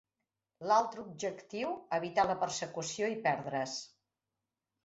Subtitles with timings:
[0.69, 3.75] L"altre objectiu, evitar la persecució i perdre"s.